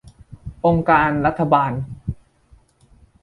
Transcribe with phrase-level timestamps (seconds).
[0.65, 1.71] องค์การรัฐบาล